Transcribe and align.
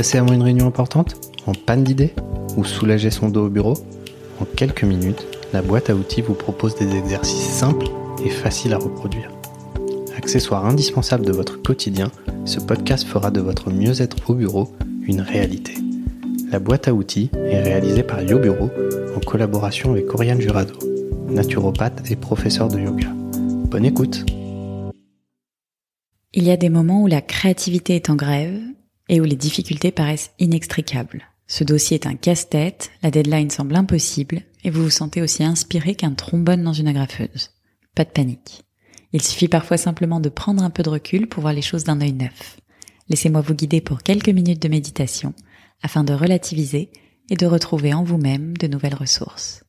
Stressé 0.00 0.16
avant 0.16 0.32
une 0.32 0.42
réunion 0.42 0.66
importante 0.66 1.14
En 1.44 1.52
panne 1.52 1.84
d'idées 1.84 2.14
Ou 2.56 2.64
soulager 2.64 3.10
son 3.10 3.28
dos 3.28 3.44
au 3.44 3.48
bureau 3.50 3.74
En 4.40 4.46
quelques 4.46 4.82
minutes, 4.82 5.26
la 5.52 5.60
boîte 5.60 5.90
à 5.90 5.94
outils 5.94 6.22
vous 6.22 6.32
propose 6.32 6.74
des 6.76 6.96
exercices 6.96 7.50
simples 7.50 7.84
et 8.24 8.30
faciles 8.30 8.72
à 8.72 8.78
reproduire. 8.78 9.30
Accessoire 10.16 10.64
indispensable 10.64 11.26
de 11.26 11.32
votre 11.32 11.60
quotidien, 11.60 12.10
ce 12.46 12.60
podcast 12.60 13.06
fera 13.06 13.30
de 13.30 13.42
votre 13.42 13.70
mieux-être 13.70 14.30
au 14.30 14.32
bureau 14.32 14.72
une 15.02 15.20
réalité. 15.20 15.74
La 16.50 16.60
boîte 16.60 16.88
à 16.88 16.94
outils 16.94 17.28
est 17.34 17.60
réalisée 17.60 18.02
par 18.02 18.22
YoBureau 18.22 18.70
en 19.14 19.20
collaboration 19.20 19.90
avec 19.90 20.14
Oriane 20.14 20.40
Jurado, 20.40 20.78
naturopathe 21.28 22.10
et 22.10 22.16
professeur 22.16 22.68
de 22.68 22.80
yoga. 22.80 23.08
Bonne 23.66 23.84
écoute 23.84 24.24
Il 26.32 26.44
y 26.44 26.50
a 26.50 26.56
des 26.56 26.70
moments 26.70 27.02
où 27.02 27.06
la 27.06 27.20
créativité 27.20 27.96
est 27.96 28.08
en 28.08 28.14
grève 28.14 28.62
et 29.10 29.20
où 29.20 29.24
les 29.24 29.36
difficultés 29.36 29.90
paraissent 29.90 30.30
inextricables. 30.38 31.24
Ce 31.48 31.64
dossier 31.64 31.96
est 31.96 32.06
un 32.06 32.14
casse-tête, 32.14 32.92
la 33.02 33.10
deadline 33.10 33.50
semble 33.50 33.74
impossible 33.74 34.42
et 34.62 34.70
vous 34.70 34.84
vous 34.84 34.90
sentez 34.90 35.20
aussi 35.20 35.42
inspiré 35.42 35.96
qu'un 35.96 36.14
trombone 36.14 36.62
dans 36.62 36.72
une 36.72 36.86
agrafeuse. 36.86 37.50
Pas 37.96 38.04
de 38.04 38.10
panique. 38.10 38.62
Il 39.12 39.20
suffit 39.20 39.48
parfois 39.48 39.78
simplement 39.78 40.20
de 40.20 40.28
prendre 40.28 40.62
un 40.62 40.70
peu 40.70 40.84
de 40.84 40.90
recul 40.90 41.28
pour 41.28 41.40
voir 41.40 41.52
les 41.52 41.60
choses 41.60 41.82
d'un 41.82 42.00
œil 42.00 42.12
neuf. 42.12 42.60
Laissez-moi 43.08 43.40
vous 43.40 43.54
guider 43.54 43.80
pour 43.80 44.04
quelques 44.04 44.28
minutes 44.28 44.62
de 44.62 44.68
méditation 44.68 45.34
afin 45.82 46.04
de 46.04 46.12
relativiser 46.12 46.92
et 47.30 47.36
de 47.36 47.46
retrouver 47.46 47.92
en 47.92 48.04
vous-même 48.04 48.56
de 48.56 48.68
nouvelles 48.68 48.94
ressources. 48.94 49.64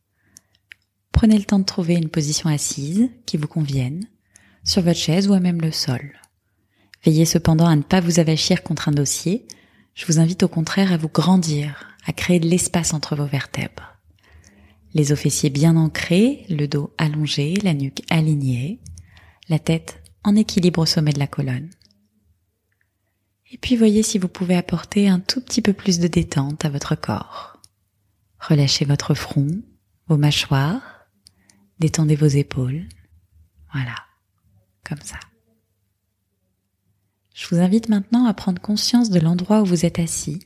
Prenez 1.11 1.39
le 1.39 1.45
temps 1.45 1.59
de 1.59 1.65
trouver 1.65 1.95
une 1.95 2.09
position 2.09 2.47
assise 2.47 3.09
qui 3.25 3.37
vous 3.37 3.47
convienne, 3.47 4.05
sur 4.63 4.83
votre 4.83 4.99
chaise 4.99 5.27
ou 5.27 5.33
à 5.33 5.39
même 5.39 5.61
le 5.61 5.71
sol. 5.71 6.21
Veillez 7.03 7.25
cependant 7.25 7.67
à 7.67 7.75
ne 7.75 7.81
pas 7.81 7.99
vous 7.99 8.19
avachir 8.19 8.63
contre 8.63 8.89
un 8.89 8.91
dossier. 8.91 9.47
Je 9.93 10.05
vous 10.05 10.19
invite 10.19 10.43
au 10.43 10.47
contraire 10.47 10.93
à 10.93 10.97
vous 10.97 11.09
grandir, 11.09 11.95
à 12.05 12.13
créer 12.13 12.39
de 12.39 12.47
l'espace 12.47 12.93
entre 12.93 13.15
vos 13.15 13.25
vertèbres. 13.25 13.97
Les 14.93 15.11
os 15.11 15.19
fessiers 15.19 15.49
bien 15.49 15.77
ancrés, 15.77 16.45
le 16.49 16.67
dos 16.67 16.93
allongé, 16.97 17.55
la 17.63 17.73
nuque 17.73 18.03
alignée, 18.09 18.81
la 19.49 19.57
tête 19.57 20.01
en 20.23 20.35
équilibre 20.35 20.81
au 20.81 20.85
sommet 20.85 21.13
de 21.13 21.19
la 21.19 21.27
colonne. 21.27 21.69
Et 23.51 23.57
puis 23.57 23.75
voyez 23.75 24.03
si 24.03 24.17
vous 24.17 24.27
pouvez 24.27 24.55
apporter 24.55 25.09
un 25.09 25.19
tout 25.19 25.41
petit 25.41 25.61
peu 25.61 25.73
plus 25.73 25.99
de 25.99 26.07
détente 26.07 26.65
à 26.65 26.69
votre 26.69 26.95
corps. 26.95 27.59
Relâchez 28.39 28.85
votre 28.85 29.13
front, 29.13 29.61
vos 30.07 30.17
mâchoires, 30.17 31.07
détendez 31.79 32.15
vos 32.15 32.27
épaules. 32.27 32.87
Voilà, 33.73 33.95
comme 34.87 35.01
ça. 35.01 35.19
Vous 37.51 37.59
invite 37.59 37.89
maintenant 37.89 38.25
à 38.25 38.33
prendre 38.33 38.61
conscience 38.61 39.09
de 39.09 39.19
l'endroit 39.19 39.61
où 39.61 39.65
vous 39.65 39.85
êtes 39.85 39.99
assis, 39.99 40.39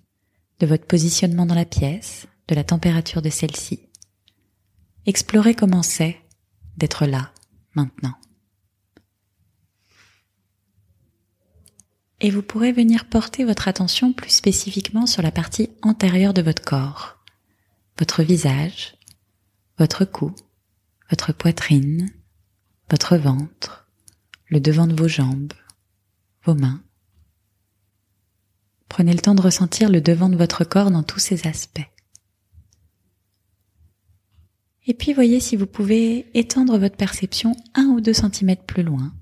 de 0.60 0.66
votre 0.66 0.86
positionnement 0.86 1.46
dans 1.46 1.56
la 1.56 1.66
pièce, 1.66 2.28
de 2.48 2.56
la 2.56 2.64
température 2.64 3.22
de 3.22 3.30
celle-ci. 3.30 3.80
Explorez 5.06 5.56
comment 5.56 5.84
c'est 5.84 6.18
d'être 6.78 7.06
là, 7.06 7.32
maintenant. 7.76 8.16
et 12.22 12.30
vous 12.30 12.42
pourrez 12.42 12.72
venir 12.72 13.06
porter 13.06 13.44
votre 13.44 13.68
attention 13.68 14.14
plus 14.14 14.30
spécifiquement 14.30 15.06
sur 15.06 15.22
la 15.22 15.32
partie 15.32 15.70
antérieure 15.82 16.34
de 16.34 16.42
votre 16.42 16.64
corps, 16.64 17.18
votre 18.00 18.24
visage, 18.24 18.98
votre 19.78 20.06
cou, 20.06 20.34
votre 21.10 21.34
poitrine, 21.34 22.10
votre 22.90 23.18
ventre, 23.18 23.88
le 24.48 24.60
devant 24.60 24.88
de 24.88 24.96
vos 24.96 25.08
jambes, 25.08 25.54
vos 26.46 26.56
mains. 26.56 26.85
Prenez 28.96 29.12
le 29.12 29.20
temps 29.20 29.36
de 29.36 29.42
ressentir 29.42 29.90
le 29.90 30.00
devant 30.00 30.30
de 30.30 30.38
votre 30.38 30.64
corps 30.64 30.90
dans 30.90 31.04
tous 31.04 31.20
ses 31.20 31.48
aspects. 31.48 31.86
Et 34.88 34.94
puis 34.94 35.12
voyez 35.12 35.42
si 35.42 35.58
vous 35.58 35.66
pouvez 35.66 36.28
étendre 36.34 36.78
votre 36.78 36.96
perception 36.96 37.58
un 37.74 37.88
ou 37.88 38.00
deux 38.00 38.14
centimètres 38.14 38.64
plus 38.64 38.84
loin, 38.84 39.14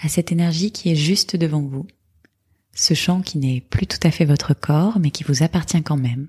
à 0.00 0.08
cette 0.08 0.30
énergie 0.30 0.70
qui 0.70 0.90
est 0.92 0.94
juste 0.94 1.34
devant 1.34 1.62
vous 1.62 1.88
ce 2.72 2.94
champ 2.94 3.20
qui 3.20 3.38
n'est 3.38 3.60
plus 3.60 3.88
tout 3.88 3.98
à 4.04 4.12
fait 4.12 4.26
votre 4.26 4.54
corps, 4.54 5.00
mais 5.00 5.10
qui 5.10 5.24
vous 5.24 5.42
appartient 5.42 5.82
quand 5.82 5.96
même, 5.96 6.28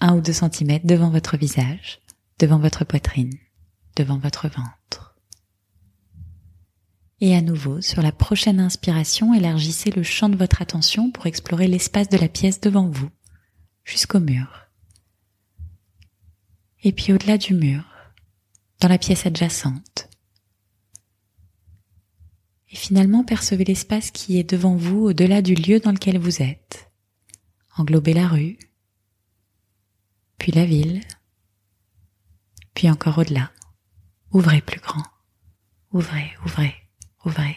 un 0.00 0.16
ou 0.16 0.20
deux 0.20 0.32
centimètres 0.32 0.88
devant 0.88 1.10
votre 1.10 1.36
visage, 1.36 2.00
devant 2.40 2.58
votre 2.58 2.84
poitrine, 2.84 3.38
devant 3.94 4.18
votre 4.18 4.48
ventre. 4.48 5.01
Et 7.24 7.36
à 7.36 7.40
nouveau, 7.40 7.80
sur 7.80 8.02
la 8.02 8.10
prochaine 8.10 8.58
inspiration, 8.58 9.32
élargissez 9.32 9.92
le 9.92 10.02
champ 10.02 10.28
de 10.28 10.34
votre 10.34 10.60
attention 10.60 11.12
pour 11.12 11.26
explorer 11.26 11.68
l'espace 11.68 12.08
de 12.08 12.16
la 12.16 12.28
pièce 12.28 12.60
devant 12.60 12.88
vous, 12.88 13.10
jusqu'au 13.84 14.18
mur. 14.18 14.66
Et 16.82 16.90
puis 16.90 17.12
au-delà 17.12 17.38
du 17.38 17.54
mur, 17.54 17.84
dans 18.80 18.88
la 18.88 18.98
pièce 18.98 19.24
adjacente, 19.24 20.10
et 22.72 22.74
finalement 22.74 23.22
percevez 23.22 23.62
l'espace 23.62 24.10
qui 24.10 24.40
est 24.40 24.50
devant 24.50 24.74
vous 24.74 25.04
au-delà 25.04 25.42
du 25.42 25.54
lieu 25.54 25.78
dans 25.78 25.92
lequel 25.92 26.18
vous 26.18 26.42
êtes. 26.42 26.90
Englobez 27.76 28.14
la 28.14 28.26
rue, 28.26 28.58
puis 30.38 30.50
la 30.50 30.64
ville, 30.64 31.02
puis 32.74 32.90
encore 32.90 33.18
au-delà. 33.18 33.52
Ouvrez 34.32 34.60
plus 34.60 34.80
grand. 34.80 35.04
Ouvrez, 35.92 36.32
ouvrez, 36.44 36.81
ouvrez. 37.24 37.56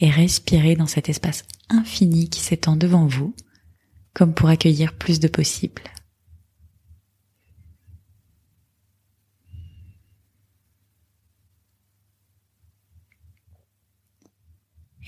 Et 0.00 0.10
respirez 0.10 0.74
dans 0.74 0.86
cet 0.86 1.08
espace 1.08 1.44
infini 1.68 2.28
qui 2.28 2.40
s'étend 2.40 2.76
devant 2.76 3.06
vous, 3.06 3.34
comme 4.14 4.34
pour 4.34 4.48
accueillir 4.48 4.92
plus 4.94 5.20
de 5.20 5.28
possibles. 5.28 5.82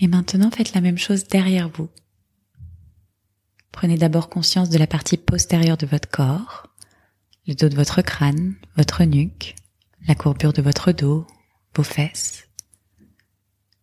Et 0.00 0.08
maintenant, 0.08 0.50
faites 0.50 0.74
la 0.74 0.80
même 0.80 0.98
chose 0.98 1.24
derrière 1.24 1.68
vous. 1.68 1.88
Prenez 3.72 3.96
d'abord 3.96 4.28
conscience 4.28 4.70
de 4.70 4.78
la 4.78 4.86
partie 4.86 5.16
postérieure 5.16 5.76
de 5.76 5.86
votre 5.86 6.08
corps, 6.08 6.68
le 7.46 7.54
dos 7.54 7.68
de 7.68 7.74
votre 7.74 8.02
crâne, 8.02 8.54
votre 8.76 9.04
nuque, 9.04 9.54
la 10.06 10.14
courbure 10.14 10.52
de 10.52 10.62
votre 10.62 10.92
dos, 10.92 11.26
vos 11.74 11.82
fesses. 11.82 12.48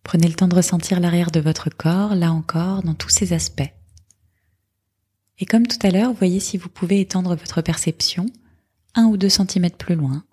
Prenez 0.02 0.28
le 0.28 0.34
temps 0.34 0.48
de 0.48 0.54
ressentir 0.54 1.00
l'arrière 1.00 1.30
de 1.30 1.40
votre 1.40 1.70
corps, 1.70 2.14
là 2.14 2.32
encore, 2.32 2.82
dans 2.82 2.94
tous 2.94 3.08
ses 3.08 3.32
aspects. 3.32 3.72
Et 5.38 5.46
comme 5.46 5.66
tout 5.66 5.78
à 5.86 5.90
l'heure, 5.90 6.12
voyez 6.12 6.40
si 6.40 6.56
vous 6.56 6.68
pouvez 6.68 7.00
étendre 7.00 7.34
votre 7.34 7.62
perception 7.62 8.26
un 8.94 9.04
ou 9.06 9.16
deux 9.16 9.28
centimètres 9.28 9.78
plus 9.78 9.94
loin, 9.94 10.24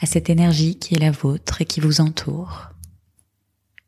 à 0.00 0.06
cette 0.06 0.28
énergie 0.28 0.78
qui 0.78 0.94
est 0.94 1.00
la 1.00 1.10
vôtre 1.10 1.62
et 1.62 1.64
qui 1.64 1.80
vous 1.80 2.00
entoure. 2.00 2.70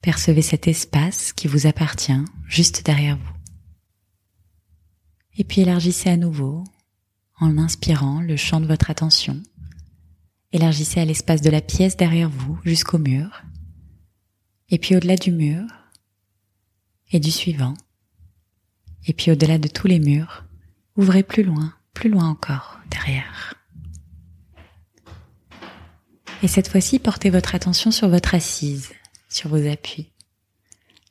Percevez 0.01 0.43
cet 0.43 0.69
espace 0.69 1.33
qui 1.33 1.49
vous 1.49 1.67
appartient 1.67 2.25
juste 2.47 2.87
derrière 2.87 3.19
vous. 3.19 3.34
Et 5.37 5.45
puis 5.45 5.61
élargissez 5.61 6.09
à 6.09 6.17
nouveau 6.17 6.65
en 7.41 7.59
inspirant 7.59 8.21
le 8.21 8.37
champ 8.37 8.61
de 8.61 8.67
votre 8.67 8.91
attention. 8.91 9.43
Élargissez 10.53 11.01
à 11.01 11.05
l'espace 11.05 11.43
de 11.43 11.51
la 11.51 11.61
pièce 11.61 11.97
derrière 11.97 12.31
vous 12.31 12.59
jusqu'au 12.65 12.99
mur. 12.99 13.43
Et 14.71 14.79
puis 14.79 14.97
au-delà 14.97 15.17
du 15.17 15.33
mur 15.33 15.65
et 17.11 17.21
du 17.21 17.31
suivant. 17.31 17.75
Et 19.06 19.12
puis 19.12 19.31
au-delà 19.31 19.59
de 19.59 19.69
tous 19.69 19.87
les 19.87 19.99
murs, 19.99 20.45
ouvrez 20.97 21.23
plus 21.23 21.43
loin, 21.43 21.75
plus 21.95 22.11
loin 22.11 22.29
encore 22.29 22.78
derrière. 22.91 23.55
Et 26.43 26.49
cette 26.49 26.69
fois-ci, 26.69 26.99
portez 26.99 27.31
votre 27.31 27.55
attention 27.55 27.91
sur 27.91 28.09
votre 28.09 28.34
assise 28.34 28.93
sur 29.28 29.51
vos 29.51 29.67
appuis. 29.69 30.11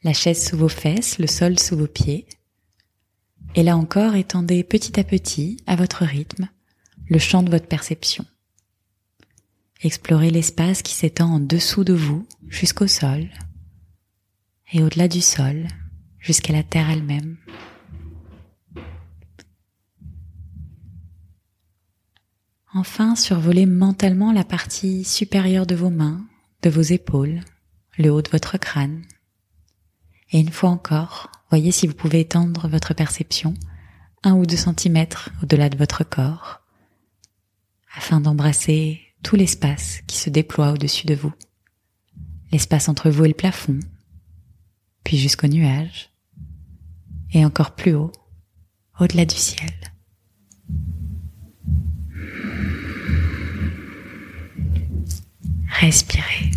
La 0.03 0.13
chaise 0.13 0.47
sous 0.47 0.57
vos 0.57 0.69
fesses, 0.69 1.19
le 1.19 1.27
sol 1.27 1.59
sous 1.59 1.77
vos 1.77 1.87
pieds. 1.87 2.27
Et 3.55 3.63
là 3.63 3.75
encore, 3.75 4.15
étendez 4.15 4.63
petit 4.63 4.99
à 4.99 5.03
petit, 5.03 5.57
à 5.67 5.75
votre 5.75 6.03
rythme, 6.03 6.49
le 7.07 7.19
champ 7.19 7.43
de 7.43 7.51
votre 7.51 7.67
perception. 7.67 8.25
Explorez 9.81 10.31
l'espace 10.31 10.81
qui 10.81 10.93
s'étend 10.93 11.35
en 11.35 11.39
dessous 11.39 11.83
de 11.83 11.93
vous 11.93 12.25
jusqu'au 12.47 12.87
sol 12.87 13.27
et 14.71 14.83
au-delà 14.83 15.07
du 15.07 15.21
sol 15.21 15.67
jusqu'à 16.19 16.53
la 16.53 16.63
terre 16.63 16.89
elle-même. 16.89 17.37
Enfin, 22.73 23.15
survolez 23.15 23.65
mentalement 23.65 24.31
la 24.31 24.43
partie 24.43 25.03
supérieure 25.03 25.65
de 25.65 25.75
vos 25.75 25.89
mains, 25.89 26.25
de 26.61 26.69
vos 26.69 26.81
épaules, 26.81 27.39
le 27.97 28.11
haut 28.11 28.21
de 28.21 28.29
votre 28.29 28.57
crâne. 28.57 29.03
Et 30.31 30.39
une 30.39 30.51
fois 30.51 30.69
encore, 30.69 31.31
voyez 31.49 31.71
si 31.71 31.87
vous 31.87 31.93
pouvez 31.93 32.19
étendre 32.19 32.67
votre 32.67 32.93
perception 32.93 33.53
un 34.23 34.33
ou 34.33 34.45
deux 34.45 34.57
centimètres 34.57 35.29
au-delà 35.41 35.69
de 35.69 35.77
votre 35.77 36.03
corps, 36.03 36.61
afin 37.95 38.19
d'embrasser 38.19 39.01
tout 39.23 39.35
l'espace 39.35 40.01
qui 40.05 40.17
se 40.17 40.29
déploie 40.29 40.71
au-dessus 40.71 41.07
de 41.07 41.15
vous. 41.15 41.33
L'espace 42.51 42.89
entre 42.89 43.09
vous 43.09 43.25
et 43.25 43.29
le 43.29 43.33
plafond, 43.33 43.79
puis 45.07 45.17
jusqu'au 45.17 45.47
nuage, 45.47 46.09
et 47.31 47.45
encore 47.45 47.75
plus 47.75 47.93
haut, 47.93 48.11
au-delà 48.99 49.23
du 49.23 49.37
ciel. 49.37 49.71
Respirez. 55.69 56.51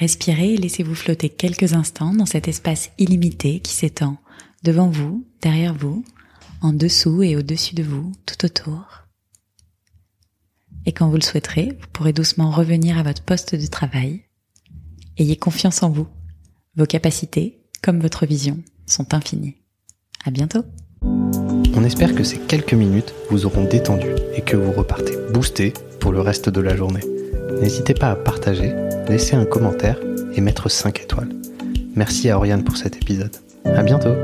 Respirez 0.00 0.54
et 0.54 0.56
laissez-vous 0.56 0.96
flotter 0.96 1.28
quelques 1.28 1.74
instants 1.74 2.12
dans 2.12 2.26
cet 2.26 2.48
espace 2.48 2.90
illimité 2.98 3.60
qui 3.60 3.74
s'étend 3.74 4.18
devant 4.64 4.88
vous, 4.88 5.24
derrière 5.40 5.72
vous, 5.72 6.04
en 6.62 6.72
dessous 6.72 7.22
et 7.22 7.36
au-dessus 7.36 7.76
de 7.76 7.84
vous, 7.84 8.10
tout 8.26 8.44
autour. 8.44 9.07
Et 10.88 10.92
quand 10.92 11.10
vous 11.10 11.16
le 11.16 11.22
souhaiterez, 11.22 11.76
vous 11.78 11.86
pourrez 11.92 12.14
doucement 12.14 12.50
revenir 12.50 12.96
à 12.96 13.02
votre 13.02 13.22
poste 13.22 13.54
de 13.54 13.66
travail. 13.66 14.22
Ayez 15.18 15.36
confiance 15.36 15.82
en 15.82 15.90
vous. 15.90 16.06
Vos 16.76 16.86
capacités, 16.86 17.60
comme 17.82 18.00
votre 18.00 18.24
vision, 18.24 18.56
sont 18.86 19.12
infinies. 19.12 19.56
À 20.24 20.30
bientôt! 20.30 20.64
On 21.02 21.84
espère 21.84 22.14
que 22.14 22.24
ces 22.24 22.38
quelques 22.38 22.72
minutes 22.72 23.12
vous 23.28 23.44
auront 23.44 23.64
détendu 23.64 24.08
et 24.34 24.40
que 24.40 24.56
vous 24.56 24.72
repartez 24.72 25.12
boosté 25.30 25.74
pour 26.00 26.10
le 26.10 26.22
reste 26.22 26.48
de 26.48 26.60
la 26.62 26.74
journée. 26.74 27.04
N'hésitez 27.60 27.92
pas 27.92 28.10
à 28.12 28.16
partager, 28.16 28.72
laisser 29.10 29.36
un 29.36 29.44
commentaire 29.44 30.00
et 30.32 30.40
mettre 30.40 30.70
5 30.70 31.02
étoiles. 31.02 31.36
Merci 31.96 32.30
à 32.30 32.38
Oriane 32.38 32.64
pour 32.64 32.78
cet 32.78 32.96
épisode. 32.96 33.36
À 33.66 33.82
bientôt! 33.82 34.14